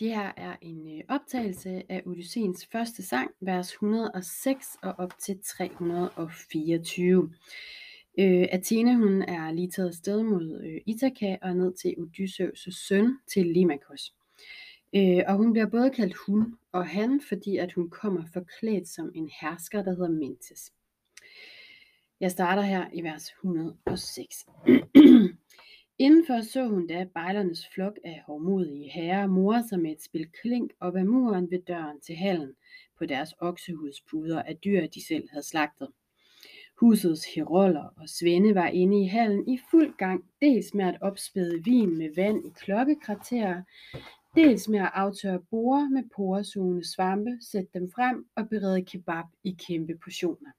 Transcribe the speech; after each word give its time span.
Det 0.00 0.08
her 0.08 0.32
er 0.36 0.56
en 0.60 0.98
øh, 0.98 1.04
optagelse 1.08 1.82
af 1.88 2.02
Odysseens 2.06 2.66
første 2.72 3.02
sang, 3.02 3.30
vers 3.40 3.72
106 3.72 4.76
og 4.82 4.94
op 4.98 5.18
til 5.18 5.38
324. 5.44 7.32
Øh, 8.18 8.46
Athene 8.52 8.96
hun 8.96 9.22
er 9.22 9.52
lige 9.52 9.70
taget 9.70 9.88
afsted 9.88 10.22
mod 10.22 10.60
øh, 10.64 10.80
Ithaka 10.86 11.36
og 11.42 11.56
ned 11.56 11.74
til 11.74 11.94
Odysseus' 11.98 12.86
søn 12.86 13.18
til 13.26 13.46
Limakos. 13.46 14.14
Øh, 14.94 15.22
og 15.26 15.36
hun 15.36 15.52
bliver 15.52 15.66
både 15.66 15.90
kaldt 15.90 16.16
hun 16.26 16.58
og 16.72 16.88
han, 16.88 17.20
fordi 17.28 17.56
at 17.56 17.72
hun 17.72 17.90
kommer 17.90 18.22
forklædt 18.32 18.88
som 18.88 19.12
en 19.14 19.30
hersker, 19.40 19.82
der 19.82 19.90
hedder 19.90 20.10
Mentes. 20.10 20.72
Jeg 22.20 22.30
starter 22.30 22.62
her 22.62 22.86
i 22.92 23.02
vers 23.02 23.28
106. 23.28 24.46
Indenfor 25.98 26.40
så 26.40 26.68
hun 26.68 26.86
da 26.86 27.06
bejlernes 27.14 27.68
flok 27.74 27.98
af 28.04 28.22
hårdmodige 28.26 28.90
herrer 28.90 29.26
more 29.26 29.62
sig 29.68 29.80
med 29.80 29.92
et 29.92 30.02
spil 30.02 30.28
klink 30.42 30.72
op 30.80 30.96
ad 30.96 31.04
muren 31.04 31.50
ved 31.50 31.62
døren 31.62 32.00
til 32.00 32.16
hallen 32.16 32.54
på 32.98 33.06
deres 33.06 33.34
oksehudspuder 33.38 34.42
af 34.42 34.56
dyr, 34.56 34.86
de 34.86 35.06
selv 35.06 35.28
havde 35.30 35.46
slagtet. 35.46 35.88
Husets 36.80 37.34
heroller 37.34 37.84
og 37.96 38.08
svende 38.08 38.54
var 38.54 38.68
inde 38.68 39.02
i 39.02 39.06
hallen 39.06 39.48
i 39.48 39.58
fuld 39.70 39.96
gang, 39.96 40.24
dels 40.40 40.74
med 40.74 40.84
at 40.84 40.98
opspæde 41.00 41.64
vin 41.64 41.98
med 41.98 42.14
vand 42.16 42.46
i 42.46 42.50
klokkekraterer, 42.56 43.62
dels 44.34 44.68
med 44.68 44.78
at 44.78 44.90
aftørre 44.94 45.42
borer 45.50 45.88
med 45.88 46.02
poresugende 46.16 46.94
svampe, 46.94 47.38
sætte 47.40 47.70
dem 47.74 47.90
frem 47.90 48.26
og 48.34 48.48
berede 48.48 48.84
kebab 48.84 49.24
i 49.44 49.56
kæmpe 49.68 49.98
portioner. 50.04 50.50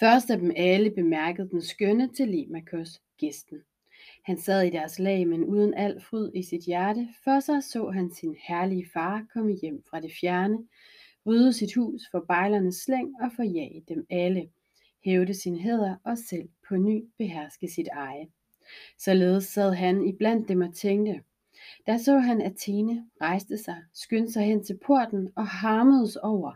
Først 0.00 0.30
af 0.30 0.38
dem 0.38 0.52
alle 0.56 0.90
bemærkede 0.90 1.48
den 1.48 1.62
skønne 1.62 2.14
Telemakos, 2.14 3.00
gæsten. 3.18 3.58
Han 4.28 4.38
sad 4.38 4.62
i 4.62 4.70
deres 4.70 4.98
lag, 4.98 5.28
men 5.28 5.44
uden 5.44 5.74
al 5.74 6.00
fryd 6.00 6.30
i 6.34 6.42
sit 6.42 6.64
hjerte. 6.64 7.08
For 7.24 7.40
sig 7.40 7.64
så 7.64 7.90
han 7.90 8.10
sin 8.10 8.36
herlige 8.48 8.86
far 8.92 9.26
komme 9.32 9.52
hjem 9.52 9.82
fra 9.90 10.00
det 10.00 10.12
fjerne, 10.20 10.58
rydde 11.26 11.52
sit 11.52 11.74
hus 11.74 12.02
for 12.10 12.24
bejlernes 12.28 12.74
slæng 12.74 13.14
og 13.20 13.30
forjage 13.36 13.84
dem 13.88 14.06
alle, 14.10 14.48
hævde 15.04 15.34
sin 15.34 15.58
hæder 15.58 15.96
og 16.04 16.18
selv 16.18 16.48
på 16.68 16.76
ny 16.76 17.04
beherske 17.18 17.68
sit 17.68 17.88
eje. 17.92 18.26
Således 18.98 19.44
sad 19.44 19.74
han 19.74 20.08
i 20.08 20.12
blandt 20.12 20.48
dem 20.48 20.60
og 20.60 20.74
tænkte. 20.74 21.20
Der 21.86 21.98
så 21.98 22.18
han 22.18 22.40
Athene 22.42 23.06
rejste 23.22 23.58
sig, 23.58 23.82
skyndte 23.94 24.32
sig 24.32 24.44
hen 24.44 24.64
til 24.64 24.78
porten 24.86 25.28
og 25.36 25.46
harmedes 25.46 26.16
over, 26.16 26.52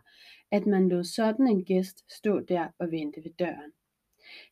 at 0.50 0.66
man 0.66 0.88
lod 0.88 1.04
sådan 1.04 1.46
en 1.46 1.64
gæst 1.64 2.12
stå 2.12 2.40
der 2.40 2.68
og 2.78 2.90
vente 2.90 3.24
ved 3.24 3.30
døren. 3.38 3.72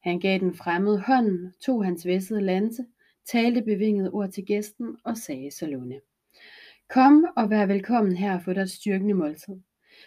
Han 0.02 0.20
gav 0.20 0.38
den 0.38 0.54
fremmede 0.54 1.00
hånden, 1.00 1.54
tog 1.60 1.84
hans 1.84 2.06
væssede 2.06 2.40
lanse, 2.40 2.86
talte 3.26 3.62
bevingede 3.62 4.10
ord 4.10 4.30
til 4.30 4.44
gæsten 4.44 4.96
og 5.04 5.16
sagde 5.16 5.50
sålunde. 5.50 6.00
Kom 6.88 7.26
og 7.36 7.50
vær 7.50 7.66
velkommen 7.66 8.16
her 8.16 8.34
og 8.34 8.42
få 8.42 8.52
dig 8.52 8.60
et 8.60 8.70
styrkende 8.70 9.14
måltid. 9.14 9.56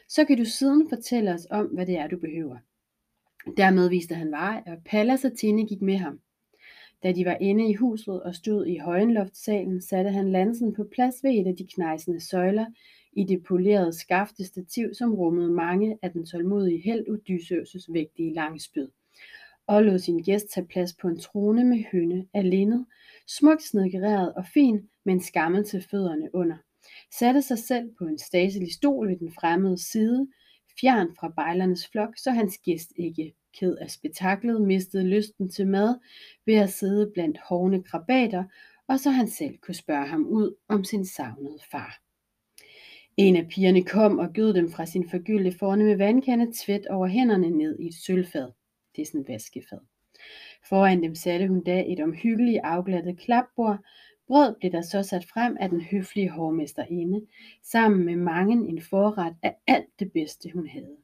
Så 0.10 0.26
kan 0.26 0.38
du 0.38 0.46
siden 0.46 0.90
fortælle 0.90 1.34
os 1.34 1.48
om, 1.50 1.66
hvad 1.66 1.86
det 1.86 1.98
er, 1.98 2.08
du 2.08 2.18
behøver. 2.18 2.58
Dermed 3.58 3.90
viste 3.90 4.16
han 4.16 4.32
vej, 4.32 4.64
og 4.66 4.78
Pallas 4.86 5.26
og 5.26 5.38
Tine 5.38 5.68
gik 5.68 5.82
med 5.82 5.98
ham. 5.98 6.20
Da 7.04 7.12
de 7.12 7.26
var 7.26 7.38
inde 7.42 7.70
i 7.70 7.74
huset 7.74 8.24
og 8.24 8.36
stod 8.36 8.66
i 8.66 8.78
højenloftsalen, 8.78 9.82
satte 9.82 10.12
han 10.12 10.32
lansen 10.32 10.74
på 10.74 10.84
plads 10.92 11.24
ved 11.24 11.32
et 11.32 11.48
af 11.48 11.56
de 11.56 11.68
knejsende 11.68 12.20
søjler 12.20 12.66
i 13.14 13.24
det 13.24 13.44
polerede 13.44 13.94
skafte 13.94 14.46
stativ, 14.46 14.94
som 14.94 15.14
rummede 15.14 15.52
mange 15.52 15.98
af 16.02 16.12
den 16.12 16.26
tålmodige 16.26 16.82
held 16.82 17.08
Odysseus' 17.08 17.94
vægtige 17.94 18.34
langspyd 18.34 18.88
og 19.68 19.84
lod 19.84 20.00
sin 20.00 20.20
gæst 20.24 20.50
tage 20.50 20.68
plads 20.68 20.94
på 20.94 21.08
en 21.08 21.20
trone 21.20 21.64
med 21.64 21.84
hønne 21.92 22.28
af 22.34 22.50
linned, 22.50 22.86
smukt 23.28 23.64
snedkereret 23.64 24.34
og 24.34 24.46
fin, 24.54 24.90
med 25.06 25.14
en 25.14 25.22
skammel 25.22 25.66
til 25.66 25.86
fødderne 25.92 26.30
under. 26.36 26.58
Satte 27.20 27.42
sig 27.42 27.58
selv 27.58 27.90
på 27.98 28.06
en 28.06 28.20
staselig 28.20 28.74
stol 28.74 29.10
ved 29.10 29.18
den 29.18 29.34
fremmede 29.34 29.78
side, 29.78 30.28
fjern 30.82 31.16
fra 31.20 31.30
bejlernes 31.30 31.88
flok, 31.88 32.18
så 32.18 32.32
hans 32.32 32.58
gæst 32.58 32.94
ikke 32.96 33.34
ked 33.60 33.78
af 33.78 33.92
spektaklet 33.92 34.62
mistede 34.62 35.08
lysten 35.08 35.50
til 35.50 35.68
mad 35.68 35.96
ved 36.46 36.56
at 36.56 36.70
sidde 36.70 37.12
blandt 37.14 37.38
hovne 37.50 37.84
krabater, 37.84 38.44
og 38.88 39.00
så 39.00 39.10
han 39.10 39.28
selv 39.28 39.58
kunne 39.58 39.76
spørge 39.76 40.08
ham 40.08 40.26
ud 40.26 40.56
om 40.68 40.84
sin 40.84 41.06
savnede 41.06 41.60
far. 41.72 42.00
En 43.18 43.36
af 43.36 43.48
pigerne 43.48 43.84
kom 43.84 44.20
og 44.20 44.34
gød 44.34 44.54
dem 44.54 44.72
fra 44.72 44.86
sin 44.86 45.10
forgyldte 45.10 45.58
forne 45.60 45.84
med 45.84 45.98
vandkande 45.98 46.52
tvæt 46.56 46.88
over 46.88 47.08
hænderne 47.08 47.50
ned 47.50 47.80
i 47.80 47.88
et 47.88 47.96
sølvfad. 47.96 48.52
Det 48.96 49.02
er 49.02 49.06
sådan 49.06 49.22
et 49.22 49.28
vaskefad. 49.28 49.80
Foran 50.70 51.04
dem 51.04 51.16
satte 51.16 51.48
hun 51.48 51.64
da 51.64 51.84
et 51.88 52.00
omhyggeligt 52.00 52.60
afglattet 52.64 53.18
klapbord. 53.18 53.80
Brød 54.28 54.56
blev 54.60 54.72
der 54.72 54.82
så 54.82 55.04
sat 55.04 55.26
frem 55.26 55.58
af 55.60 55.70
den 55.70 55.82
høflige 55.82 56.30
hovmesterinde, 56.30 57.22
sammen 57.64 58.06
med 58.06 58.16
mange 58.16 58.70
en 58.70 58.82
forret 58.82 59.36
af 59.44 59.56
alt 59.68 60.00
det 60.00 60.12
bedste 60.12 60.50
hun 60.54 60.68
havde. 60.68 60.98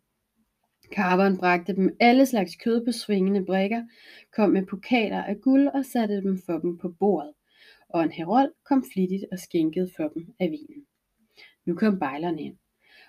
Karveren 0.91 1.37
bragte 1.37 1.75
dem 1.75 1.95
alle 1.99 2.25
slags 2.25 2.55
kød 2.55 2.85
på 2.85 2.91
svingende 2.91 3.45
brækker, 3.45 3.83
kom 4.35 4.49
med 4.49 4.65
pokaler 4.65 5.23
af 5.23 5.41
guld 5.41 5.67
og 5.67 5.85
satte 5.85 6.21
dem 6.21 6.41
for 6.45 6.57
dem 6.57 6.77
på 6.77 6.89
bordet, 6.89 7.33
og 7.89 8.03
en 8.03 8.11
herold 8.11 8.51
kom 8.65 8.85
flittigt 8.93 9.25
og 9.31 9.39
skænkede 9.39 9.89
for 9.95 10.07
dem 10.07 10.33
af 10.39 10.51
vinen. 10.51 10.85
Nu 11.65 11.75
kom 11.75 11.99
bejlerne 11.99 12.41
ind. 12.41 12.55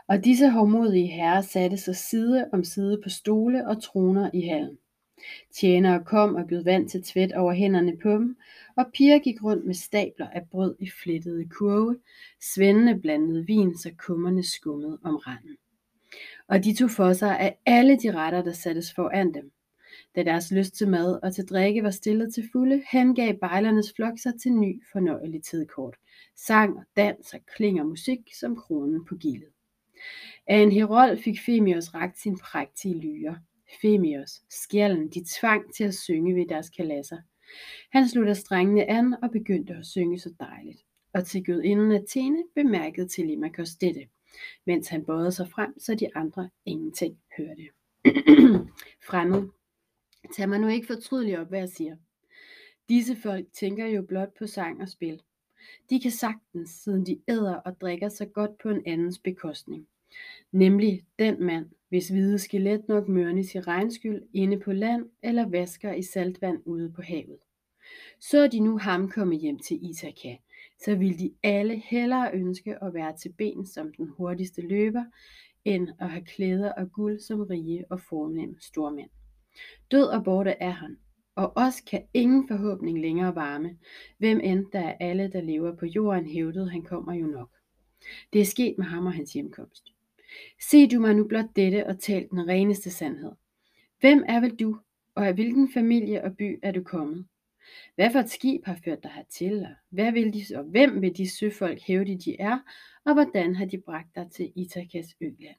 Og 0.09 0.25
disse 0.25 0.51
hårdmodige 0.51 1.07
herrer 1.07 1.41
satte 1.41 1.77
sig 1.77 1.97
side 1.97 2.49
om 2.53 2.65
side 2.65 3.01
på 3.03 3.09
stole 3.09 3.69
og 3.69 3.83
troner 3.83 4.31
i 4.35 4.41
hallen. 4.41 4.79
Tjenere 5.53 6.05
kom 6.05 6.35
og 6.35 6.49
bød 6.49 6.65
vand 6.65 6.89
til 6.89 7.03
tvæt 7.03 7.33
over 7.33 7.53
hænderne 7.53 7.97
på 7.97 8.11
dem, 8.11 8.37
og 8.77 8.87
piger 8.95 9.19
gik 9.19 9.43
rundt 9.43 9.67
med 9.67 9.75
stabler 9.75 10.29
af 10.29 10.43
brød 10.51 10.77
i 10.79 10.91
flettede 11.03 11.49
kurve, 11.49 11.97
svendene 12.41 13.01
blandede 13.01 13.47
vin, 13.47 13.79
så 13.79 13.91
kummerne 13.99 14.43
skummede 14.43 14.99
om 15.05 15.17
randen. 15.17 15.57
Og 16.49 16.65
de 16.65 16.75
tog 16.75 16.91
for 16.91 17.13
sig 17.13 17.41
af 17.41 17.59
alle 17.67 17.99
de 17.99 18.13
retter, 18.13 18.43
der 18.43 18.53
sattes 18.53 18.95
foran 18.95 19.35
dem. 19.35 19.53
Da 20.17 20.23
deres 20.23 20.51
lyst 20.51 20.75
til 20.75 20.89
mad 20.89 21.19
og 21.23 21.35
til 21.35 21.45
drikke 21.45 21.83
var 21.83 21.91
stillet 21.91 22.35
til 22.35 22.49
fulde, 22.53 22.83
hengav 22.93 23.35
bejlernes 23.35 23.93
flok 23.97 24.19
sig 24.19 24.33
til 24.43 24.53
ny 24.53 24.83
fornøjelig 24.93 25.43
tidkort. 25.43 25.97
Sang 26.37 26.77
og 26.77 26.85
dans 26.97 27.35
og 27.35 27.41
klinger 27.57 27.85
musik 27.85 28.21
som 28.41 28.57
kronen 28.57 29.05
på 29.05 29.17
gildet. 29.17 29.49
Af 30.47 30.57
en 30.57 30.73
herold 30.73 31.19
fik 31.19 31.41
Femios 31.47 31.95
rakt 31.95 32.19
sin 32.19 32.39
prægtige 32.39 33.01
lyre. 33.01 33.39
Femios, 33.83 34.43
skjælden, 34.49 35.09
de 35.09 35.25
tvang 35.41 35.75
til 35.75 35.85
at 35.85 35.95
synge 35.95 36.35
ved 36.35 36.49
deres 36.49 36.71
kalasser. 36.71 37.19
Han 37.93 38.09
slutter 38.09 38.35
strengene 38.35 38.91
an 38.91 39.17
og 39.23 39.31
begyndte 39.31 39.75
at 39.75 39.87
synge 39.87 40.19
så 40.19 40.35
dejligt. 40.41 40.85
Og 41.13 41.27
til 41.27 41.45
gudinden 41.45 41.93
Athene 41.93 42.45
bemærkede 42.55 43.09
Telemachos 43.09 43.75
dette, 43.75 44.09
mens 44.67 44.89
han 44.89 45.05
bøjede 45.05 45.33
sig 45.33 45.51
frem, 45.51 45.79
så 45.79 45.95
de 45.95 46.17
andre 46.17 46.51
ingenting 46.65 47.19
hørte. 47.39 47.69
Fremmed. 49.09 49.49
Tag 50.37 50.49
mig 50.49 50.59
nu 50.59 50.69
ikke 50.69 50.87
fortrydeligt 50.87 51.39
op, 51.39 51.49
hvad 51.49 51.59
jeg 51.59 51.69
siger. 51.69 51.97
Disse 52.89 53.17
folk 53.17 53.47
tænker 53.53 53.87
jo 53.87 54.03
blot 54.03 54.39
på 54.39 54.47
sang 54.47 54.83
og 54.83 54.89
spil. 54.89 55.23
De 55.91 56.01
kan 56.01 56.11
sagtens, 56.11 56.71
siden 56.71 57.07
de 57.07 57.21
æder 57.29 57.55
og 57.55 57.81
drikker 57.81 58.09
så 58.09 58.27
godt 58.27 58.59
på 58.59 58.69
en 58.69 58.83
andens 58.87 59.19
bekostning. 59.19 59.89
Nemlig 60.53 61.05
den 61.19 61.45
mand, 61.45 61.67
hvis 61.91 62.09
hvide 62.09 62.39
skelet 62.39 62.89
nok 62.89 63.09
mørnes 63.09 63.55
i 63.55 63.61
regnskyld 63.61 64.23
inde 64.35 64.59
på 64.59 64.73
land 64.73 65.07
eller 65.23 65.49
vasker 65.49 65.93
i 65.93 66.03
saltvand 66.03 66.59
ude 66.65 66.93
på 66.93 67.03
havet. 67.03 67.39
Så 68.21 68.47
de 68.47 68.61
nu 68.61 68.79
ham 68.79 69.11
komme 69.11 69.37
hjem 69.37 69.59
til 69.59 69.91
Ithaka, 69.91 70.37
så 70.85 70.95
ville 70.95 71.19
de 71.19 71.33
alle 71.43 71.77
hellere 71.77 72.35
ønske 72.35 72.85
at 72.85 72.95
være 72.95 73.17
til 73.17 73.33
ben 73.33 73.67
som 73.67 73.93
den 73.93 74.09
hurtigste 74.09 74.63
løber, 74.63 75.05
end 75.65 75.89
at 75.99 76.11
have 76.11 76.25
klæder 76.25 76.73
og 76.73 76.93
guld 76.93 77.21
som 77.21 77.41
rige 77.41 77.85
og 77.91 78.01
fornem 78.01 78.61
stormænd. 78.61 79.11
Død 79.91 80.07
og 80.07 80.25
borte 80.25 80.51
er 80.51 80.71
han, 80.71 80.97
og 81.35 81.53
os 81.57 81.81
kan 81.81 82.03
ingen 82.15 82.49
forhåbning 82.49 83.01
længere 83.01 83.35
varme, 83.35 83.79
hvem 84.19 84.41
end 84.43 84.67
der 84.73 84.81
er 84.81 84.97
alle, 85.01 85.31
der 85.33 85.41
lever 85.41 85.77
på 85.77 85.87
jorden, 85.87 86.27
hævdede 86.27 86.71
han 86.71 86.83
kommer 86.83 87.15
jo 87.15 87.27
nok. 87.27 87.51
Det 88.33 88.41
er 88.41 88.45
sket 88.45 88.75
med 88.79 88.87
ham 88.87 89.07
og 89.07 89.13
hans 89.13 89.33
hjemkomst. 89.33 89.93
Se 90.71 90.87
du 90.89 91.01
mig 91.01 91.15
nu 91.15 91.25
blot 91.29 91.57
dette 91.57 91.87
og 91.87 91.99
tal 91.99 92.29
den 92.31 92.49
reneste 92.49 92.91
sandhed. 92.91 93.33
Hvem 94.01 94.25
er 94.29 94.41
vel 94.41 94.57
du, 94.57 94.81
og 95.15 95.27
af 95.27 95.35
hvilken 95.35 95.73
familie 95.73 96.25
og 96.25 96.37
by 96.37 96.59
er 96.63 96.73
du 96.73 96.83
kommet? 96.83 97.27
Hvad 97.95 98.11
for 98.11 98.19
et 98.19 98.31
skib 98.31 98.65
har 98.65 98.79
ført 98.85 99.03
dig 99.03 99.11
hertil, 99.11 99.63
og, 99.63 99.75
hvad 99.89 100.13
vil 100.13 100.35
de, 100.35 100.57
og 100.57 100.65
hvem 100.65 101.03
vil 101.03 101.17
de 101.17 101.31
søfolk 101.31 101.81
hævde 101.81 102.19
de 102.19 102.41
er, 102.41 102.59
og 103.05 103.15
hvordan 103.15 103.57
har 103.57 103.65
de 103.65 103.79
bragt 103.79 104.15
dig 104.15 104.27
til 104.31 104.53
Itakas 104.57 105.17
øland? 105.21 105.57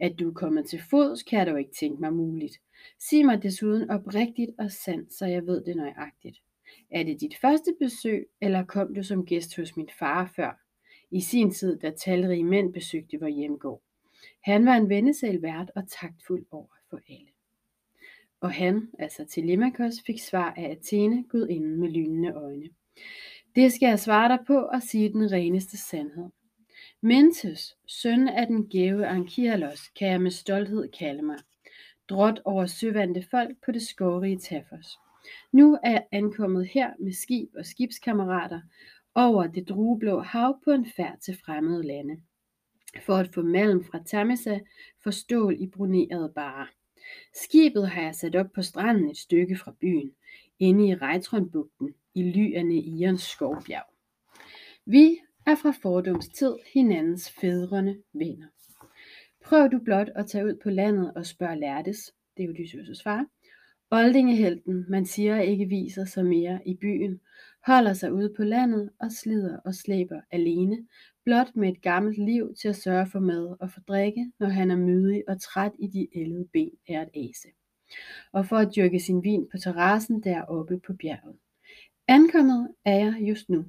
At 0.00 0.18
du 0.18 0.28
er 0.30 0.34
kommet 0.34 0.66
til 0.66 0.82
fods, 0.90 1.22
kan 1.22 1.38
jeg 1.38 1.46
dog 1.46 1.58
ikke 1.58 1.72
tænke 1.72 2.00
mig 2.00 2.12
muligt. 2.12 2.60
Sig 2.98 3.26
mig 3.26 3.42
desuden 3.42 3.90
oprigtigt 3.90 4.50
og 4.58 4.70
sandt, 4.70 5.14
så 5.14 5.26
jeg 5.26 5.46
ved 5.46 5.64
det 5.64 5.76
nøjagtigt. 5.76 6.42
Er 6.90 7.02
det 7.02 7.20
dit 7.20 7.36
første 7.36 7.74
besøg, 7.80 8.28
eller 8.40 8.64
kom 8.64 8.94
du 8.94 9.02
som 9.02 9.26
gæst 9.26 9.56
hos 9.56 9.76
min 9.76 9.88
far 9.98 10.32
før? 10.36 10.69
I 11.10 11.20
sin 11.20 11.50
tid, 11.50 11.78
da 11.78 11.90
talrige 11.90 12.44
mænd 12.44 12.72
besøgte 12.72 13.20
vor 13.20 13.28
hjemgård. 13.28 13.82
Han 14.40 14.66
var 14.66 14.74
en 14.74 14.88
vennesæl 14.88 15.42
vært 15.42 15.70
og 15.76 15.88
taktfuld 15.88 16.46
over 16.50 16.76
for 16.90 17.00
alle. 17.08 17.30
Og 18.40 18.52
han, 18.52 18.88
altså 18.98 19.24
Telemachos, 19.24 19.94
fik 20.06 20.20
svar 20.20 20.54
af 20.56 20.70
Athene, 20.70 21.24
gudinden 21.28 21.76
med 21.80 21.88
lynende 21.88 22.32
øjne. 22.32 22.68
Det 23.54 23.72
skal 23.72 23.86
jeg 23.86 24.00
svare 24.00 24.28
dig 24.28 24.38
på 24.46 24.58
og 24.58 24.82
sige 24.82 25.12
den 25.12 25.32
reneste 25.32 25.76
sandhed. 25.76 26.28
Mentes, 27.00 27.76
søn 27.86 28.28
af 28.28 28.46
den 28.46 28.68
gæve 28.68 29.06
Ankialos, 29.06 29.88
kan 29.88 30.08
jeg 30.08 30.20
med 30.20 30.30
stolthed 30.30 30.88
kalde 30.98 31.22
mig. 31.22 31.38
Drot 32.08 32.40
over 32.44 32.66
søvandte 32.66 33.22
folk 33.30 33.56
på 33.64 33.72
det 33.72 33.82
skovrige 33.82 34.38
Tafos. 34.38 34.98
Nu 35.52 35.78
er 35.84 35.90
jeg 35.90 36.06
ankommet 36.12 36.66
her 36.66 36.92
med 36.98 37.12
skib 37.12 37.48
og 37.56 37.66
skibskammerater 37.66 38.60
over 39.14 39.46
det 39.46 39.68
drueblå 39.68 40.20
hav 40.20 40.60
på 40.64 40.70
en 40.70 40.86
færd 40.96 41.18
til 41.20 41.38
fremmede 41.44 41.86
lande. 41.86 42.22
For 43.06 43.14
at 43.16 43.34
få 43.34 43.42
malm 43.42 43.84
fra 43.84 44.02
Tamisa 44.06 44.58
for 45.02 45.10
stål 45.10 45.56
i 45.60 45.66
brunerede 45.66 46.32
barer. 46.34 46.66
Skibet 47.34 47.88
har 47.88 48.02
jeg 48.02 48.14
sat 48.14 48.36
op 48.36 48.52
på 48.54 48.62
stranden 48.62 49.10
et 49.10 49.16
stykke 49.16 49.56
fra 49.56 49.74
byen, 49.80 50.12
inde 50.58 50.88
i 50.88 50.94
Rejtronbugten, 50.94 51.94
i 52.14 52.22
lyerne 52.22 52.74
i 52.74 52.90
Neirens 52.90 53.22
skovbjerg. 53.22 53.86
Vi 54.86 55.18
er 55.46 55.54
fra 55.54 55.72
fordums 55.82 56.28
tid 56.28 56.54
hinandens 56.74 57.30
fædrene 57.30 57.96
venner. 58.12 58.46
Prøv 59.44 59.68
du 59.68 59.78
blot 59.78 60.08
at 60.14 60.26
tage 60.26 60.46
ud 60.46 60.54
på 60.62 60.70
landet 60.70 61.12
og 61.14 61.26
spørge 61.26 61.60
Lærtes, 61.60 62.12
det 62.36 62.44
er 62.44 62.48
Odysseus' 62.48 63.02
far, 63.02 63.26
Oldingehelten, 63.92 64.84
man 64.88 65.06
siger 65.06 65.40
ikke 65.40 65.66
viser 65.66 66.04
sig 66.04 66.26
mere 66.26 66.60
i 66.66 66.74
byen, 66.74 67.20
holder 67.66 67.92
sig 67.92 68.12
ude 68.12 68.34
på 68.36 68.42
landet 68.42 68.90
og 69.00 69.12
slider 69.12 69.58
og 69.64 69.74
slæber 69.74 70.20
alene, 70.30 70.86
blot 71.24 71.56
med 71.56 71.68
et 71.68 71.82
gammelt 71.82 72.18
liv 72.18 72.54
til 72.54 72.68
at 72.68 72.76
sørge 72.76 73.06
for 73.06 73.18
mad 73.18 73.56
og 73.60 73.70
for 73.70 73.80
drikke, 73.80 74.32
når 74.38 74.48
han 74.48 74.70
er 74.70 74.76
mydig 74.76 75.24
og 75.28 75.40
træt 75.40 75.72
i 75.78 75.86
de 75.86 76.08
ældede 76.14 76.48
ben 76.52 76.70
af 76.88 77.02
et 77.02 77.28
ase. 77.28 77.48
Og 78.32 78.46
for 78.46 78.56
at 78.56 78.76
dyrke 78.76 79.00
sin 79.00 79.24
vin 79.24 79.48
på 79.50 79.58
terrassen 79.58 80.22
deroppe 80.22 80.80
på 80.86 80.92
bjerget. 80.92 81.36
Ankommet 82.08 82.68
er 82.84 82.94
jeg 82.94 83.16
just 83.20 83.48
nu. 83.48 83.64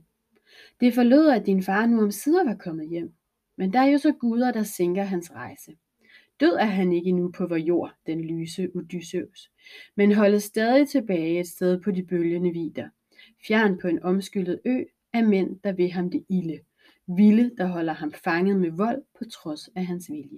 Det 0.79 0.93
forlod, 0.93 1.29
at 1.29 1.45
din 1.45 1.63
far 1.63 1.85
nu 1.85 2.01
om 2.01 2.11
sider 2.11 2.43
var 2.43 2.55
kommet 2.55 2.89
hjem. 2.89 3.13
Men 3.57 3.73
der 3.73 3.79
er 3.79 3.85
jo 3.85 3.97
så 3.97 4.11
guder, 4.11 4.51
der 4.51 4.63
sænker 4.63 5.03
hans 5.03 5.31
rejse. 5.31 5.71
Død 6.41 6.53
er 6.53 6.65
han 6.65 6.93
ikke 6.93 7.11
nu 7.11 7.31
på 7.31 7.47
vor 7.47 7.55
jord, 7.55 7.93
den 8.07 8.21
lyse 8.21 8.69
Odysseus, 8.75 9.51
men 9.95 10.11
holdes 10.11 10.43
stadig 10.43 10.87
tilbage 10.89 11.39
et 11.39 11.47
sted 11.47 11.81
på 11.81 11.91
de 11.91 12.03
bølgende 12.03 12.51
vider, 12.51 12.89
fjern 13.47 13.77
på 13.77 13.87
en 13.87 14.03
omskyllet 14.03 14.59
ø 14.65 14.83
af 15.13 15.23
mænd, 15.23 15.59
der 15.63 15.71
vil 15.71 15.91
ham 15.91 16.09
det 16.09 16.25
ilde, 16.29 16.59
vilde, 17.07 17.51
der 17.57 17.67
holder 17.67 17.93
ham 17.93 18.13
fanget 18.13 18.57
med 18.57 18.71
vold 18.71 19.01
på 19.17 19.25
trods 19.25 19.69
af 19.75 19.85
hans 19.85 20.09
vilje. 20.09 20.37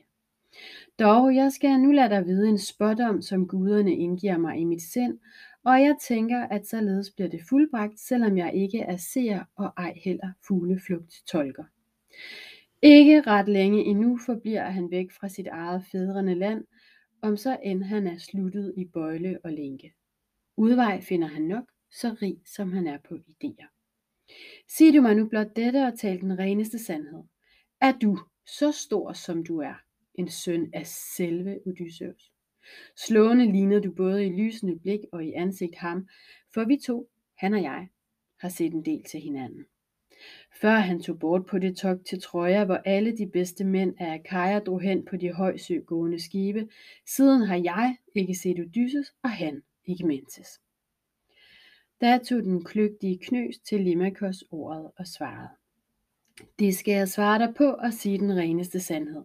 Dog, 0.99 1.35
jeg 1.35 1.51
skal 1.51 1.79
nu 1.79 1.91
lade 1.91 2.09
dig 2.09 2.25
vide 2.25 2.49
en 2.49 2.57
spådom, 2.57 3.21
som 3.21 3.47
guderne 3.47 3.95
indgiver 3.95 4.37
mig 4.37 4.57
i 4.57 4.63
mit 4.63 4.81
sind, 4.81 5.19
og 5.65 5.81
jeg 5.81 5.95
tænker, 6.07 6.41
at 6.41 6.67
således 6.67 7.11
bliver 7.11 7.29
det 7.29 7.41
fuldbragt, 7.49 7.99
selvom 7.99 8.37
jeg 8.37 8.53
ikke 8.53 8.79
er 8.79 8.97
seer 8.97 9.43
og 9.55 9.73
ej 9.77 9.93
heller 10.03 10.31
fugleflugt 10.47 11.23
tolker. 11.27 11.63
Ikke 12.85 13.21
ret 13.21 13.47
længe 13.49 13.83
endnu 13.83 14.17
forbliver 14.25 14.69
han 14.69 14.91
væk 14.91 15.11
fra 15.11 15.29
sit 15.29 15.47
eget 15.47 15.85
fædrende 15.91 16.35
land, 16.35 16.65
om 17.21 17.37
så 17.37 17.59
end 17.63 17.83
han 17.83 18.07
er 18.07 18.17
sluttet 18.17 18.73
i 18.77 18.85
bøjle 18.85 19.39
og 19.43 19.51
lænke. 19.51 19.93
Udvej 20.57 21.01
finder 21.01 21.27
han 21.27 21.41
nok, 21.41 21.71
så 21.91 22.15
rig 22.21 22.37
som 22.45 22.71
han 22.71 22.87
er 22.87 22.97
på 22.97 23.15
idéer. 23.15 23.67
Sig 24.67 24.93
du 24.93 25.01
mig 25.01 25.15
nu 25.15 25.27
blot 25.27 25.55
dette 25.55 25.87
og 25.87 25.99
tal 25.99 26.21
den 26.21 26.39
reneste 26.39 26.79
sandhed. 26.79 27.23
Er 27.81 27.91
du, 27.91 28.19
så 28.45 28.71
stor 28.71 29.13
som 29.13 29.43
du 29.43 29.59
er, 29.59 29.75
en 30.15 30.29
søn 30.29 30.69
af 30.73 30.87
selve 30.87 31.59
Odysseus? 31.65 32.31
Slående 33.07 33.51
ligner 33.51 33.79
du 33.79 33.91
både 33.91 34.25
i 34.25 34.29
lysende 34.29 34.79
blik 34.79 34.99
og 35.11 35.25
i 35.25 35.31
ansigt 35.33 35.75
ham, 35.75 36.07
for 36.53 36.65
vi 36.65 36.77
to, 36.85 37.09
han 37.37 37.53
og 37.53 37.61
jeg, 37.61 37.87
har 38.39 38.49
set 38.49 38.73
en 38.73 38.85
del 38.85 39.03
til 39.03 39.19
hinanden. 39.19 39.65
Før 40.61 40.75
han 40.75 41.01
tog 41.01 41.19
bort 41.19 41.45
på 41.45 41.59
det 41.59 41.77
togt 41.77 42.05
til 42.05 42.21
Troja, 42.21 42.65
hvor 42.65 42.75
alle 42.85 43.17
de 43.17 43.27
bedste 43.27 43.63
mænd 43.63 43.95
af 43.99 44.13
Akaja 44.13 44.59
drog 44.59 44.81
hen 44.81 45.05
på 45.05 45.17
de 45.17 45.33
højsøgående 45.33 46.23
skibe, 46.23 46.67
siden 47.07 47.41
har 47.41 47.55
jeg 47.55 47.95
ikke 48.15 48.35
set 48.35 48.59
Odysseus, 48.59 49.13
og 49.23 49.29
han 49.29 49.61
ikke 49.85 50.05
Mentes. 50.05 50.61
Da 52.01 52.17
tog 52.17 52.43
den 52.43 52.63
kløgtige 52.63 53.17
knøs 53.17 53.55
til 53.57 53.81
Limakos 53.81 54.43
ordet 54.51 54.91
og 54.97 55.07
svarede. 55.07 55.49
Det 56.59 56.75
skal 56.75 56.93
jeg 56.93 57.07
svare 57.07 57.39
dig 57.39 57.53
på 57.57 57.65
og 57.65 57.93
sige 57.93 58.17
den 58.17 58.37
reneste 58.37 58.79
sandhed. 58.79 59.23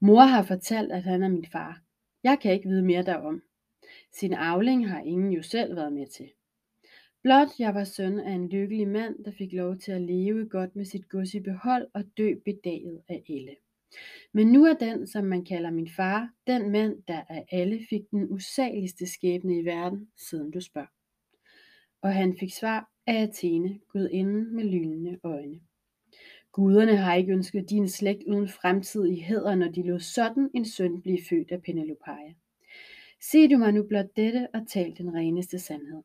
Mor 0.00 0.22
har 0.22 0.42
fortalt, 0.42 0.92
at 0.92 1.02
han 1.02 1.22
er 1.22 1.28
min 1.28 1.46
far. 1.52 1.80
Jeg 2.22 2.38
kan 2.40 2.52
ikke 2.52 2.68
vide 2.68 2.82
mere 2.82 3.02
derom. 3.02 3.42
Sin 4.12 4.32
afling 4.32 4.88
har 4.88 5.00
ingen 5.00 5.32
jo 5.32 5.42
selv 5.42 5.76
været 5.76 5.92
med 5.92 6.06
til. 6.06 6.30
Blot 7.26 7.58
jeg 7.58 7.74
var 7.74 7.84
søn 7.84 8.18
af 8.18 8.32
en 8.32 8.48
lykkelig 8.48 8.88
mand, 8.88 9.24
der 9.24 9.30
fik 9.30 9.52
lov 9.52 9.76
til 9.76 9.92
at 9.92 10.02
leve 10.02 10.48
godt 10.48 10.76
med 10.76 10.84
sit 10.84 11.08
gods 11.08 11.34
i 11.34 11.40
behold 11.40 11.86
og 11.94 12.04
dø 12.18 12.34
bedaget 12.44 13.02
af 13.08 13.22
alle. 13.28 13.56
Men 14.32 14.52
nu 14.52 14.64
er 14.64 14.74
den, 14.74 15.06
som 15.06 15.24
man 15.24 15.44
kalder 15.44 15.70
min 15.70 15.88
far, 15.96 16.30
den 16.46 16.70
mand, 16.70 17.02
der 17.08 17.22
af 17.28 17.46
alle 17.50 17.80
fik 17.90 18.10
den 18.10 18.26
usageligste 18.30 19.06
skæbne 19.06 19.58
i 19.58 19.64
verden, 19.64 20.08
siden 20.16 20.50
du 20.50 20.60
spørger. 20.60 20.88
Og 22.02 22.14
han 22.14 22.36
fik 22.40 22.54
svar 22.54 22.90
af 23.06 23.22
Athene, 23.22 23.78
gudinden 23.88 24.56
med 24.56 24.64
lynende 24.64 25.18
øjne. 25.22 25.60
Guderne 26.52 26.96
har 26.96 27.14
ikke 27.14 27.32
ønsket 27.32 27.70
din 27.70 27.88
slægt 27.88 28.22
uden 28.26 28.48
fremtid 28.48 29.06
i 29.06 29.20
hæder, 29.20 29.54
når 29.54 29.68
de 29.68 29.82
lod 29.82 30.00
sådan 30.00 30.50
en 30.54 30.64
søn 30.64 31.02
blive 31.02 31.18
født 31.28 31.52
af 31.52 31.62
Penelopeia. 31.62 32.34
Sig 33.20 33.50
du 33.50 33.56
mig 33.56 33.72
nu 33.72 33.82
blot 33.82 34.16
dette 34.16 34.48
og 34.54 34.68
tal 34.68 34.94
den 34.98 35.14
reneste 35.14 35.58
sandhed. 35.58 36.02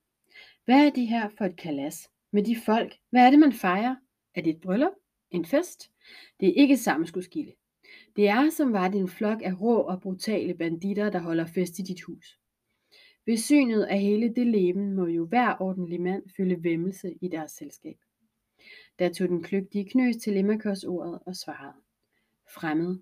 Hvad 0.65 0.85
er 0.85 0.89
det 0.89 1.07
her 1.07 1.29
for 1.37 1.45
et 1.45 1.55
kalas? 1.55 2.09
Med 2.31 2.43
de 2.43 2.55
folk? 2.65 2.97
Hvad 3.09 3.25
er 3.25 3.29
det, 3.29 3.39
man 3.39 3.53
fejrer? 3.53 3.95
Er 4.35 4.41
det 4.41 4.49
et 4.49 4.61
bryllup? 4.61 4.93
En 5.31 5.45
fest? 5.45 5.91
Det 6.39 6.49
er 6.49 6.53
ikke 6.53 6.77
sammenskudskilde. 6.77 7.53
Det 8.15 8.27
er 8.27 8.49
som 8.49 8.73
var 8.73 8.87
det 8.87 8.99
en 8.99 9.07
flok 9.07 9.41
af 9.43 9.61
rå 9.61 9.75
og 9.75 10.01
brutale 10.01 10.53
banditter, 10.53 11.09
der 11.09 11.19
holder 11.19 11.45
fest 11.45 11.79
i 11.79 11.81
dit 11.81 12.01
hus. 12.01 12.39
Ved 13.25 13.37
synet 13.37 13.83
af 13.83 13.99
hele 13.99 14.33
det 14.35 14.47
leben 14.47 14.93
må 14.95 15.05
jo 15.05 15.25
hver 15.25 15.61
ordentlig 15.61 16.01
mand 16.01 16.23
føle 16.37 16.63
vemmelse 16.63 17.13
i 17.21 17.27
deres 17.27 17.51
selskab. 17.51 17.97
Der 18.99 19.13
tog 19.13 19.27
den 19.27 19.43
kløgtige 19.43 19.89
knøs 19.89 20.15
til 20.15 20.33
Limmakos 20.33 20.83
ordet 20.83 21.19
og 21.25 21.35
svarede. 21.35 21.81
Fremmed, 22.55 22.99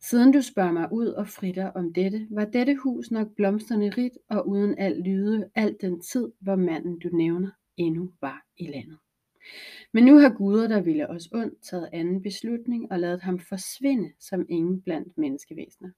Siden 0.00 0.32
du 0.32 0.42
spørger 0.42 0.72
mig 0.72 0.88
ud 0.92 1.06
og 1.06 1.28
fritter 1.28 1.70
om 1.70 1.92
dette, 1.92 2.26
var 2.30 2.44
dette 2.44 2.76
hus 2.76 3.10
nok 3.10 3.34
blomsterne 3.36 3.90
rigt 3.90 4.18
og 4.28 4.48
uden 4.48 4.78
al 4.78 5.00
lyde, 5.00 5.50
al 5.54 5.76
den 5.80 6.00
tid, 6.00 6.32
hvor 6.40 6.56
manden 6.56 6.98
du 6.98 7.08
nævner, 7.08 7.50
endnu 7.76 8.12
var 8.20 8.46
i 8.56 8.66
landet. 8.66 8.98
Men 9.92 10.04
nu 10.04 10.18
har 10.18 10.28
guder, 10.28 10.68
der 10.68 10.80
ville 10.80 11.10
os 11.10 11.28
ondt, 11.32 11.62
taget 11.62 11.88
anden 11.92 12.22
beslutning 12.22 12.92
og 12.92 13.00
ladet 13.00 13.20
ham 13.20 13.38
forsvinde 13.38 14.12
som 14.20 14.46
ingen 14.48 14.82
blandt 14.82 15.18
menneskevæsener. 15.18 15.90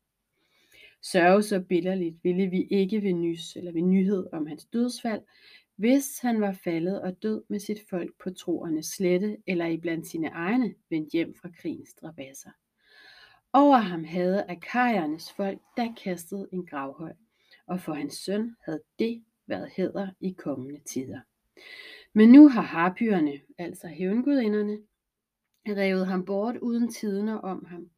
Sørge 1.03 1.43
så 1.43 1.61
bitterligt 1.61 2.17
ville 2.25 2.47
vi 2.47 2.67
ikke 2.71 3.03
ved 3.03 3.13
nys 3.13 3.57
eller 3.57 3.73
ved 3.73 3.83
nyhed 3.83 4.27
om 4.33 4.47
hans 4.47 4.65
dødsfald, 4.65 5.23
hvis 5.77 6.19
han 6.19 6.41
var 6.41 6.53
faldet 6.53 7.03
og 7.03 7.23
død 7.23 7.43
med 7.49 7.61
sit 7.61 7.79
folk 7.91 8.11
på 8.23 8.31
troernes 8.31 8.87
slette 8.87 9.37
eller 9.47 9.67
iblandt 9.67 10.07
sine 10.07 10.29
egne 10.29 10.75
vendt 10.91 11.13
hjem 11.13 11.35
fra 11.35 11.51
krigens 11.61 11.95
drabasser. 11.95 12.51
Over 13.53 13.77
ham 13.77 14.05
havde 14.05 14.45
akajernes 14.49 15.33
folk 15.33 15.59
da 15.77 15.95
kastet 16.05 16.49
en 16.53 16.67
gravhøj, 16.67 17.13
og 17.67 17.81
for 17.81 17.95
hans 17.95 18.15
søn 18.15 18.57
havde 18.65 18.83
det 18.99 19.25
været 19.47 19.71
hæder 19.77 20.09
i 20.21 20.31
kommende 20.31 20.81
tider. 20.81 21.21
Men 22.13 22.33
nu 22.33 22.49
har 22.49 22.63
harpyerne, 22.63 23.41
altså 23.59 23.89
hævngudinderne, 23.89 24.79
revet 25.69 26.07
ham 26.07 26.25
bort 26.25 26.57
uden 26.57 26.93
tidner 26.93 27.39
om 27.39 27.65
ham, 27.65 27.91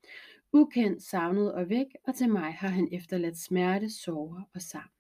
ukendt, 0.53 1.03
savnet 1.03 1.55
og 1.55 1.69
væk, 1.69 1.87
og 2.07 2.15
til 2.15 2.29
mig 2.29 2.53
har 2.53 2.69
han 2.69 2.89
efterladt 2.93 3.39
smerte, 3.39 3.91
sorger 3.91 4.43
og 4.55 4.63
savn. 4.63 4.91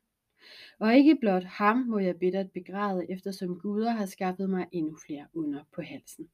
Og 0.78 0.94
ikke 0.94 1.16
blot 1.20 1.44
ham 1.44 1.76
må 1.76 1.98
jeg 1.98 2.18
bittert 2.18 2.50
begræde, 2.50 3.10
eftersom 3.10 3.60
guder 3.60 3.90
har 3.90 4.06
skaffet 4.06 4.50
mig 4.50 4.66
endnu 4.72 4.96
flere 5.06 5.26
under 5.34 5.64
på 5.72 5.82
halsen. 5.82 6.30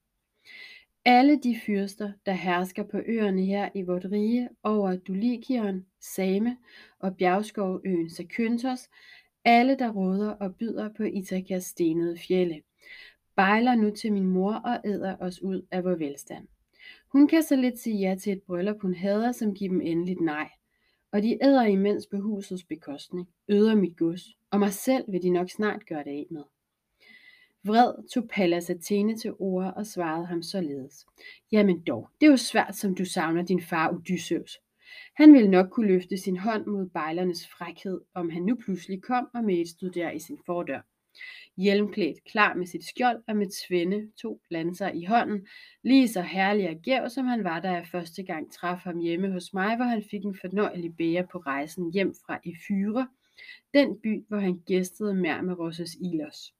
Alle 1.09 1.39
de 1.39 1.57
fyrster, 1.67 2.13
der 2.27 2.33
hersker 2.33 2.83
på 2.83 2.99
øerne 3.07 3.45
her 3.45 3.69
i 3.75 3.83
vort 3.83 4.05
rige 4.13 4.49
over 4.63 4.97
Dulikion, 4.97 5.87
Same 6.01 6.57
og 6.99 7.17
bjergskovøen 7.17 8.11
Zakynthos, 8.11 8.89
alle 9.45 9.79
der 9.79 9.91
råder 9.91 10.31
og 10.31 10.57
byder 10.57 10.89
på 10.97 11.03
Ithakas 11.03 11.65
stenede 11.65 12.19
fjelle, 12.19 12.63
bejler 13.37 13.75
nu 13.75 13.91
til 13.91 14.13
min 14.13 14.27
mor 14.27 14.53
og 14.55 14.81
æder 14.85 15.17
os 15.21 15.43
ud 15.43 15.67
af 15.71 15.85
vor 15.85 15.95
velstand. 15.95 16.49
Hun 17.13 17.29
kan 17.29 17.43
så 17.43 17.57
lidt 17.57 17.79
sige 17.79 17.99
ja 17.99 18.15
til 18.15 18.33
et 18.33 18.43
bryllup, 18.43 18.81
hun 18.83 18.95
hader, 18.95 19.33
som 19.33 19.55
giver 19.55 19.71
dem 19.71 19.81
endeligt 19.81 20.21
nej. 20.21 20.51
Og 21.13 21.23
de 21.23 21.39
æder 21.43 21.65
imens 21.65 22.07
på 22.07 22.17
husets 22.17 22.65
bekostning, 22.65 23.29
øder 23.49 23.75
mit 23.75 23.97
gods, 23.97 24.25
og 24.51 24.59
mig 24.59 24.73
selv 24.73 25.05
vil 25.09 25.23
de 25.23 25.31
nok 25.31 25.51
snart 25.51 25.87
gøre 25.87 26.05
det 26.05 26.11
af 26.11 26.27
med. 26.31 26.43
Vred 27.67 28.09
tog 28.15 28.29
Pallas 28.29 28.71
Athene 28.71 29.17
til 29.17 29.33
ord 29.39 29.73
og 29.77 29.87
svarede 29.87 30.27
ham 30.27 30.43
således. 30.43 31.07
Jamen 31.53 31.83
dog, 31.83 32.09
det 32.21 32.27
er 32.27 32.31
jo 32.31 32.37
svært, 32.37 32.77
som 32.77 32.95
du 32.95 33.05
savner 33.05 33.43
din 33.43 33.63
far 33.63 33.93
Odysseus. 33.93 34.59
Han 35.17 35.33
ville 35.33 35.51
nok 35.51 35.71
kunne 35.71 35.87
løfte 35.87 36.19
sin 36.19 36.37
hånd 36.37 36.67
mod 36.67 36.87
bejlernes 36.87 37.49
frækhed, 37.49 38.01
om 38.15 38.31
han 38.31 38.43
nu 38.43 38.55
pludselig 38.65 39.03
kom 39.03 39.29
og 39.35 39.45
med 39.45 39.61
et 39.61 39.69
stod 39.69 39.91
der 39.91 40.11
i 40.11 40.19
sin 40.19 40.39
fordør. 40.47 40.81
hjelmklædt, 41.57 42.25
klar 42.25 42.55
med 42.55 42.67
sit 42.67 42.85
skjold 42.85 43.23
og 43.29 43.37
med 43.37 43.47
tvinde, 43.67 44.11
to 44.23 44.41
lanser 44.51 44.91
i 44.91 45.05
hånden, 45.05 45.47
lige 45.83 46.09
så 46.09 46.21
herlig 46.21 46.71
og 46.71 46.77
gæv, 46.77 47.09
som 47.09 47.27
han 47.27 47.45
var, 47.45 47.61
da 47.61 47.71
jeg 47.71 47.87
første 47.87 48.23
gang 48.23 48.53
traf 48.53 48.79
ham 48.79 48.99
hjemme 48.99 49.33
hos 49.33 49.55
mig, 49.55 49.77
hvor 49.77 49.85
han 49.85 50.03
fik 50.11 50.25
en 50.25 50.39
fornøjelig 50.41 50.97
bære 50.97 51.27
på 51.33 51.39
rejsen 51.39 51.93
hjem 51.93 52.15
fra 52.27 52.41
Efyre, 52.45 53.09
den 53.75 54.01
by, 54.01 54.25
hvor 54.29 54.39
han 54.39 54.63
gæstede 54.67 55.15
mere 55.15 55.43
med 55.43 55.57
Ilos. 56.01 56.56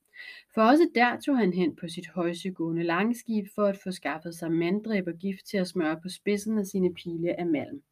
For 0.55 0.63
også 0.63 0.89
der 0.95 1.21
tog 1.21 1.39
han 1.39 1.53
hen 1.53 1.77
på 1.77 1.89
sit 1.89 2.09
højsegående 2.09 2.83
langskib 2.83 3.47
for 3.55 3.65
at 3.65 3.79
få 3.79 3.91
skaffet 3.91 4.35
sig 4.35 4.53
manddræb 4.53 5.07
og 5.07 5.15
gift 5.15 5.47
til 5.47 5.57
at 5.57 5.69
smøre 5.69 6.01
på 6.01 6.09
spidsen 6.09 6.59
af 6.59 6.67
sine 6.67 6.95
pile 6.95 7.41
af 7.41 7.47
malm. 7.47 7.83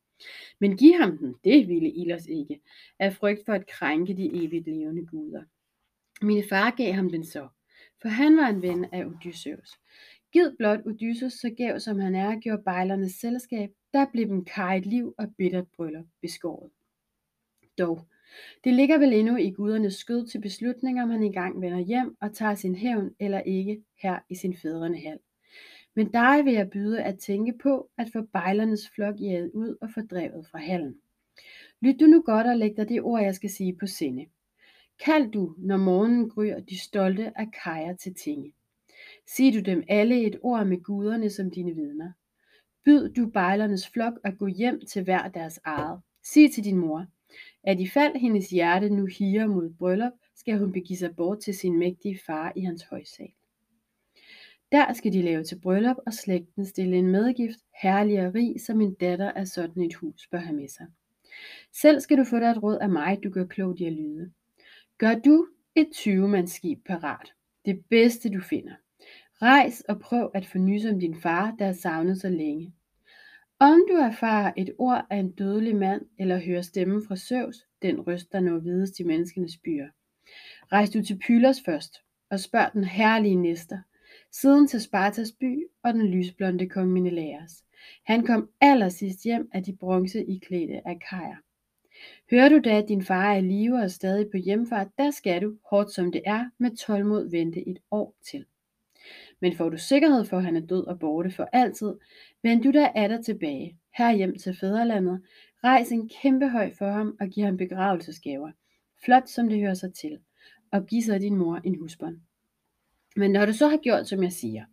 Men 0.60 0.76
giv 0.76 0.92
ham 1.00 1.18
den, 1.18 1.34
det 1.44 1.68
ville 1.68 1.90
Ilos 1.90 2.26
ikke, 2.26 2.60
af 2.98 3.14
frygt 3.14 3.44
for 3.44 3.52
at 3.52 3.66
krænke 3.66 4.16
de 4.16 4.44
evigt 4.44 4.66
levende 4.68 5.06
guder. 5.06 5.42
Mine 6.22 6.44
far 6.48 6.70
gav 6.70 6.92
ham 6.92 7.10
den 7.10 7.24
så, 7.24 7.48
for 8.02 8.08
han 8.08 8.36
var 8.36 8.46
en 8.46 8.62
ven 8.62 8.84
af 8.92 9.04
Odysseus. 9.04 9.70
Gid 10.32 10.56
blot 10.58 10.86
Odysseus 10.86 11.32
så 11.32 11.50
gav 11.56 11.80
som 11.80 11.98
han 11.98 12.14
er, 12.14 12.40
gjorde 12.40 12.62
bejlernes 12.62 13.12
selskab, 13.12 13.70
der 13.92 14.06
blev 14.12 14.26
dem 14.28 14.46
et 14.76 14.86
liv 14.86 15.14
og 15.18 15.34
bittert 15.38 15.68
bryllup 15.76 16.06
beskåret. 16.22 16.70
Dog, 17.78 18.06
det 18.64 18.74
ligger 18.74 18.98
vel 18.98 19.12
endnu 19.12 19.36
i 19.36 19.50
gudernes 19.50 19.94
skød 19.94 20.26
til 20.26 20.40
beslutning, 20.40 21.02
om 21.02 21.10
han 21.10 21.22
engang 21.22 21.60
vender 21.60 21.78
hjem 21.78 22.16
og 22.20 22.32
tager 22.32 22.54
sin 22.54 22.74
hævn 22.74 23.10
eller 23.20 23.40
ikke 23.40 23.82
her 24.02 24.18
i 24.30 24.34
sin 24.34 24.56
fædrene 24.56 25.00
hal. 25.00 25.18
Men 25.96 26.12
dig 26.12 26.44
vil 26.44 26.52
jeg 26.52 26.70
byde 26.70 27.02
at 27.02 27.18
tænke 27.18 27.52
på 27.62 27.90
at 27.98 28.08
få 28.12 28.22
bejlernes 28.22 28.90
flok 28.94 29.14
jaget 29.20 29.50
ud 29.54 29.76
og 29.80 29.88
fordrevet 29.94 30.46
fra 30.50 30.58
hallen. 30.58 30.94
Lyt 31.80 32.00
du 32.00 32.06
nu 32.06 32.22
godt 32.22 32.46
og 32.46 32.56
læg 32.56 32.76
dig 32.76 32.88
det 32.88 33.02
ord, 33.02 33.22
jeg 33.22 33.34
skal 33.34 33.50
sige 33.50 33.76
på 33.80 33.86
sinde. 33.86 34.26
Kald 35.04 35.30
du, 35.30 35.54
når 35.58 35.76
morgenen 35.76 36.30
gryr, 36.30 36.60
de 36.60 36.78
stolte 36.78 37.38
af 37.38 37.46
kajer 37.64 37.96
til 37.96 38.14
tinge. 38.14 38.52
Sig 39.26 39.54
du 39.54 39.60
dem 39.60 39.82
alle 39.88 40.26
et 40.26 40.38
ord 40.42 40.66
med 40.66 40.82
guderne 40.82 41.30
som 41.30 41.50
dine 41.50 41.74
vidner. 41.74 42.12
Byd 42.84 43.08
du 43.08 43.26
bejlernes 43.26 43.88
flok 43.88 44.14
at 44.24 44.38
gå 44.38 44.46
hjem 44.46 44.80
til 44.86 45.02
hver 45.04 45.28
deres 45.28 45.60
eget. 45.64 46.00
Sig 46.22 46.52
til 46.52 46.64
din 46.64 46.76
mor, 46.76 47.06
at 47.64 47.80
i 47.80 47.88
fald 47.88 48.16
hendes 48.16 48.50
hjerte 48.50 48.90
nu 48.90 49.06
higer 49.06 49.46
mod 49.46 49.70
bryllup, 49.78 50.12
skal 50.36 50.58
hun 50.58 50.72
begive 50.72 50.96
sig 50.96 51.16
bort 51.16 51.40
til 51.40 51.54
sin 51.54 51.78
mægtige 51.78 52.20
far 52.26 52.52
i 52.56 52.60
hans 52.60 52.82
højsal. 52.82 53.32
Der 54.72 54.92
skal 54.92 55.12
de 55.12 55.22
lave 55.22 55.44
til 55.44 55.60
bryllup 55.60 55.96
og 56.06 56.12
slægten 56.12 56.66
stille 56.66 56.96
en 56.96 57.10
medgift, 57.10 57.58
herlig 57.82 58.26
og 58.26 58.34
rig, 58.34 58.60
som 58.60 58.80
en 58.80 58.94
datter 58.94 59.32
af 59.32 59.48
sådan 59.48 59.82
et 59.82 59.94
hus 59.94 60.28
bør 60.30 60.38
have 60.38 60.56
med 60.56 60.68
sig. 60.68 60.86
Selv 61.72 62.00
skal 62.00 62.18
du 62.18 62.24
få 62.24 62.38
dig 62.38 62.46
et 62.46 62.62
råd 62.62 62.78
af 62.78 62.90
mig, 62.90 63.18
du 63.24 63.30
gør 63.30 63.46
klogt 63.46 63.80
i 63.80 63.84
at 63.84 63.92
lyde. 63.92 64.32
Gør 64.98 65.14
du 65.14 65.46
et 65.74 65.88
20-mandsskib 65.94 66.82
parat. 66.86 67.32
Det 67.64 67.84
bedste 67.90 68.28
du 68.30 68.40
finder. 68.40 68.74
Rejs 69.42 69.80
og 69.80 70.00
prøv 70.00 70.30
at 70.34 70.46
få 70.46 70.58
nys 70.58 70.84
om 70.84 71.00
din 71.00 71.20
far, 71.20 71.54
der 71.58 71.66
er 71.66 71.72
savnet 71.72 72.20
så 72.20 72.28
længe. 72.28 72.72
Om 73.60 73.84
du 73.88 73.94
erfarer 73.94 74.52
et 74.56 74.74
ord 74.78 75.06
af 75.10 75.16
en 75.16 75.30
dødelig 75.30 75.76
mand, 75.76 76.02
eller 76.18 76.38
hører 76.38 76.62
stemmen 76.62 77.06
fra 77.08 77.16
Søvs, 77.16 77.56
den 77.82 78.00
røst, 78.00 78.32
der 78.32 78.40
når 78.40 78.58
vides 78.58 79.00
i 79.00 79.02
menneskenes 79.02 79.56
byer. 79.64 79.88
Rejs 80.72 80.90
du 80.90 81.02
til 81.02 81.18
Pylos 81.18 81.60
først, 81.64 81.96
og 82.30 82.40
spørg 82.40 82.72
den 82.72 82.84
herlige 82.84 83.36
næster, 83.36 83.78
siden 84.32 84.66
til 84.66 84.80
Spartas 84.80 85.32
by 85.32 85.66
og 85.82 85.94
den 85.94 86.06
lysblonde 86.06 86.68
kong 86.68 86.92
Menelaos. 86.92 87.52
Han 88.04 88.26
kom 88.26 88.50
allersidst 88.60 89.24
hjem 89.24 89.50
af 89.52 89.62
de 89.62 89.76
bronze 89.76 90.24
i 90.24 90.38
klæde 90.38 90.80
af 90.84 90.98
kajer. 91.10 91.36
Hører 92.30 92.48
du 92.48 92.60
da, 92.64 92.78
at 92.78 92.88
din 92.88 93.02
far 93.02 93.32
er 93.32 93.36
i 93.36 93.40
live 93.40 93.82
og 93.82 93.90
stadig 93.90 94.30
på 94.30 94.36
hjemfart, 94.36 94.88
der 94.98 95.10
skal 95.10 95.42
du, 95.42 95.56
hårdt 95.70 95.92
som 95.92 96.12
det 96.12 96.22
er, 96.26 96.50
med 96.58 96.76
tålmod 96.76 97.30
vente 97.30 97.68
et 97.68 97.78
år 97.90 98.14
til. 98.30 98.44
Men 99.40 99.56
får 99.56 99.68
du 99.68 99.78
sikkerhed 99.78 100.24
for, 100.24 100.36
at 100.36 100.44
han 100.44 100.56
er 100.56 100.66
død 100.66 100.86
og 100.86 100.98
borte 100.98 101.30
for 101.30 101.48
altid, 101.52 101.94
vend 102.42 102.62
du 102.62 102.70
der 102.70 102.88
af 102.88 103.08
dig 103.08 103.24
tilbage, 103.24 103.78
her 103.94 104.12
hjem 104.12 104.38
til 104.38 104.56
fædrelandet, 104.60 105.22
rejs 105.64 105.92
en 105.92 106.08
kæmpe 106.22 106.48
høj 106.48 106.72
for 106.78 106.90
ham 106.90 107.16
og 107.20 107.28
giv 107.28 107.44
ham 107.44 107.56
begravelsesgaver, 107.56 108.50
flot 109.04 109.28
som 109.28 109.48
det 109.48 109.60
hører 109.60 109.74
sig 109.74 109.94
til, 109.94 110.18
og 110.72 110.86
giv 110.86 111.02
så 111.02 111.18
din 111.18 111.36
mor 111.36 111.60
en 111.64 111.78
husbånd. 111.78 112.16
Men 113.16 113.30
når 113.30 113.46
du 113.46 113.52
så 113.52 113.68
har 113.68 113.76
gjort, 113.76 114.08
som 114.08 114.22
jeg 114.22 114.32
siger, 114.32 114.64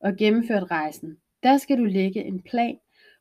og 0.00 0.16
gennemført 0.16 0.70
rejsen, 0.70 1.16
der 1.42 1.56
skal 1.56 1.78
du 1.78 1.84
lægge 1.84 2.24
en 2.24 2.42
plan 2.42 2.78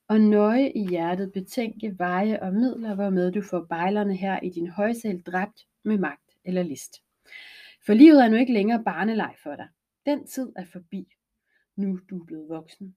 og 0.08 0.22
nøje 0.22 0.70
i 0.70 0.88
hjertet 0.88 1.32
betænke 1.34 1.96
veje 2.00 2.42
og 2.42 2.54
midler, 2.54 2.96
hvormed 2.96 3.32
du 3.32 3.42
får 3.42 3.66
bejlerne 3.70 4.16
her 4.16 4.40
i 4.40 4.50
din 4.50 4.68
højsæl 4.68 5.22
dræbt 5.22 5.68
med 5.84 5.98
magt 5.98 6.32
eller 6.46 6.64
list. 6.64 7.02
For 7.86 7.94
livet 7.94 8.24
er 8.24 8.30
nu 8.30 8.36
ikke 8.36 8.54
længere 8.54 8.84
barneleg 8.84 9.36
for 9.44 9.56
dig. 9.56 9.68
Den 10.06 10.28
tid 10.28 10.52
er 10.56 10.66
forbi. 10.66 11.08
Nu 11.76 12.00
du 12.10 12.20
er 12.20 12.26
blevet 12.26 12.50
voksen. 12.50 12.96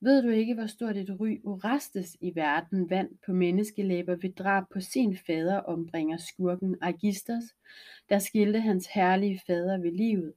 Ved 0.00 0.22
du 0.22 0.28
ikke, 0.28 0.54
hvor 0.54 0.66
stort 0.66 0.96
et 0.96 1.20
ry 1.20 1.40
Orestes 1.44 2.16
i 2.20 2.34
verden 2.34 2.90
vand 2.90 3.10
på 3.26 3.32
menneskelæber 3.32 4.16
ved 4.16 4.34
drab 4.34 4.64
på 4.72 4.80
sin 4.80 5.16
fader 5.16 5.58
ombringer 5.58 6.16
skurken 6.16 6.76
Agistos, 6.80 7.44
der 8.08 8.18
skilte 8.18 8.60
hans 8.60 8.86
herlige 8.86 9.40
fader 9.46 9.78
ved 9.78 9.92
livet? 9.92 10.32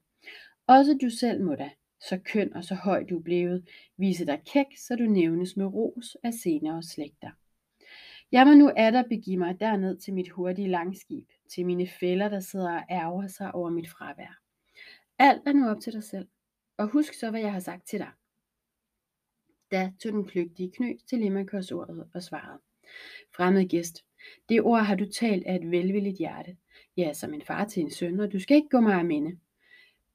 Også 0.67 0.97
du 1.01 1.09
selv 1.09 1.43
må 1.43 1.55
da, 1.55 1.69
så 2.01 2.17
køn 2.17 2.53
og 2.53 2.63
så 2.63 2.75
høj 2.75 3.03
du 3.03 3.19
blevet, 3.19 3.69
vise 3.97 4.25
dig 4.25 4.41
kæk, 4.53 4.77
så 4.77 4.95
du 4.95 5.03
nævnes 5.03 5.57
med 5.57 5.65
ros 5.65 6.17
af 6.23 6.33
senere 6.33 6.83
slægter. 6.83 7.31
Jeg 8.31 8.47
må 8.47 8.53
nu 8.53 8.71
atter 8.77 9.03
begive 9.09 9.37
mig 9.37 9.59
derned 9.59 9.97
til 9.97 10.13
mit 10.13 10.29
hurtige 10.29 10.67
langskib, 10.67 11.29
til 11.49 11.65
mine 11.65 11.87
fælder, 11.87 12.29
der 12.29 12.39
sidder 12.39 12.73
og 12.75 12.83
ærger 12.89 13.27
sig 13.27 13.55
over 13.55 13.69
mit 13.69 13.89
fravær. 13.89 14.48
Alt 15.21 15.41
er 15.45 15.53
nu 15.53 15.69
op 15.69 15.81
til 15.81 15.93
dig 15.93 16.03
selv, 16.03 16.27
og 16.77 16.87
husk 16.87 17.13
så, 17.13 17.29
hvad 17.29 17.39
jeg 17.39 17.53
har 17.53 17.59
sagt 17.59 17.87
til 17.87 17.99
dig. 17.99 18.11
Da 19.71 19.91
tog 20.03 20.11
den 20.11 20.25
kløgtige 20.25 20.71
knø 20.71 20.93
til 21.07 21.19
Limakos 21.19 21.71
ordet 21.71 22.07
og 22.13 22.23
svarede. 22.23 22.59
Fremmed 23.35 23.69
gæst, 23.69 24.05
det 24.49 24.61
ord 24.61 24.81
har 24.81 24.95
du 24.95 25.05
talt 25.05 25.45
af 25.45 25.55
et 25.55 25.71
velvilligt 25.71 26.17
hjerte. 26.17 26.57
Ja, 26.97 27.13
som 27.13 27.33
en 27.33 27.41
far 27.41 27.65
til 27.65 27.83
en 27.83 27.91
søn, 27.91 28.19
og 28.19 28.31
du 28.31 28.39
skal 28.39 28.57
ikke 28.57 28.69
gå 28.69 28.79
mig 28.79 28.93
af 28.93 29.05
minde. 29.05 29.39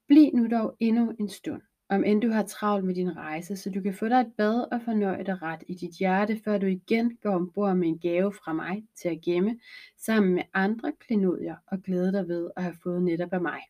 Bliv 0.07 0.31
nu 0.33 0.47
dog 0.47 0.75
endnu 0.79 1.15
en 1.19 1.29
stund, 1.29 1.61
om 1.89 2.03
end 2.03 2.21
du 2.21 2.29
har 2.29 2.43
travlt 2.43 2.85
med 2.85 2.95
din 2.95 3.17
rejse, 3.17 3.57
så 3.57 3.69
du 3.69 3.81
kan 3.81 3.93
få 3.93 4.07
dig 4.07 4.19
et 4.21 4.33
bad 4.37 4.67
og 4.71 4.81
fornøje 4.81 5.23
dig 5.23 5.41
ret 5.41 5.63
i 5.67 5.73
dit 5.73 5.97
hjerte, 5.97 6.41
før 6.43 6.57
du 6.57 6.65
igen 6.65 7.17
går 7.17 7.31
ombord 7.35 7.75
med 7.75 7.87
en 7.87 7.99
gave 7.99 8.33
fra 8.33 8.53
mig 8.53 8.83
til 8.95 9.09
at 9.09 9.21
gemme, 9.21 9.59
sammen 9.97 10.33
med 10.33 10.43
andre 10.53 10.93
klenodier 10.99 11.55
og 11.67 11.81
glæde 11.81 12.11
dig 12.11 12.27
ved 12.27 12.51
at 12.57 12.63
have 12.63 12.75
fået 12.83 13.03
netop 13.03 13.33
af 13.33 13.41
mig. 13.41 13.61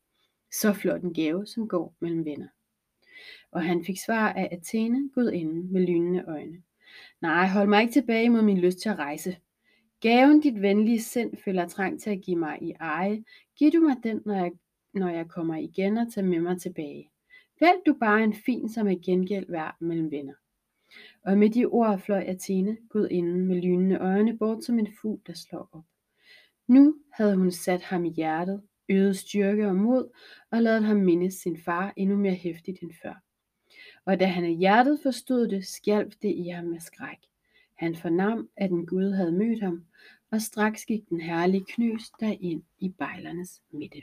Så 0.62 0.74
flot 0.74 1.02
en 1.02 1.14
gave, 1.14 1.46
som 1.46 1.68
går 1.68 1.96
mellem 2.00 2.26
venner. 2.26 2.48
Og 3.52 3.64
han 3.64 3.86
fik 3.86 4.00
svar 4.00 4.34
af 4.34 4.50
Athene, 4.52 5.10
gudinden 5.14 5.74
med 5.74 5.82
lynende 5.82 6.24
øjne. 6.28 6.64
Nej, 7.22 7.48
hold 7.48 7.68
mig 7.68 7.82
ikke 7.82 7.94
tilbage 7.94 8.30
mod 8.30 8.42
min 8.42 8.58
lyst 8.58 8.78
til 8.78 8.90
at 8.90 9.00
rejse. 9.00 9.38
Gaven 10.00 10.40
dit 10.40 10.62
venlige 10.62 11.02
sind 11.02 11.38
føler 11.46 11.68
trang 11.68 12.02
til 12.02 12.10
at 12.10 12.22
give 12.22 12.38
mig 12.38 12.58
i 12.62 12.72
eje. 12.72 13.24
Giv 13.56 13.72
du 13.72 13.80
mig 13.80 13.96
den, 14.04 14.22
når 14.26 14.34
jeg, 14.36 14.52
når 14.94 15.10
jeg 15.10 15.28
kommer 15.28 15.56
igen 15.56 15.98
og 15.98 16.14
tager 16.14 16.28
med 16.28 16.40
mig 16.40 16.62
tilbage. 16.62 17.10
Vælg 17.60 17.80
du 17.86 17.94
bare 17.94 18.24
en 18.24 18.34
fin, 18.34 18.70
som 18.70 18.88
er 18.88 19.00
gengæld 19.06 19.46
værd 19.50 19.76
mellem 19.80 20.12
venner. 20.12 20.34
Og 21.24 21.38
med 21.38 21.50
de 21.50 21.66
ord 21.66 22.00
fløj 22.00 22.24
Athene, 22.28 22.78
gudinden, 22.90 23.46
med 23.46 23.62
lynende 23.62 23.98
øjne, 23.98 24.38
bort 24.38 24.64
som 24.64 24.80
en 24.80 24.88
fugl, 25.02 25.20
der 25.28 25.34
slår 25.34 25.70
op. 25.72 25.86
Nu 26.68 26.96
havde 27.14 27.36
hun 27.36 27.52
sat 27.52 27.82
ham 27.82 28.06
i 28.06 28.10
hjertet, 28.10 28.62
øget 28.90 29.18
styrke 29.18 29.68
og 29.68 29.76
mod, 29.76 30.10
og 30.52 30.62
ladet 30.62 30.84
ham 30.84 30.98
mindes 30.98 31.34
sin 31.34 31.58
far 31.58 31.94
endnu 31.96 32.18
mere 32.18 32.34
hæftigt 32.34 32.82
end 32.82 32.92
før. 33.04 33.22
Og 34.06 34.20
da 34.20 34.26
han 34.26 34.46
i 34.46 34.56
hjertet 34.56 35.00
forstod 35.04 35.48
det, 35.48 35.66
skjalp 35.66 36.14
det 36.22 36.34
i 36.36 36.48
ham 36.48 36.66
med 36.66 36.80
skræk. 36.80 37.18
Han 37.76 37.96
fornam, 37.96 38.50
at 38.58 38.72
en 38.72 38.86
Gud 38.86 39.12
havde 39.12 39.32
mødt 39.32 39.64
ham, 39.64 39.86
og 40.32 40.42
straks 40.42 40.86
gik 40.86 41.10
den 41.10 41.22
herlige 41.22 41.66
knøs 41.68 42.10
derind 42.20 42.64
i 42.80 42.90
bejlernes 42.90 43.62
midte. 43.72 44.02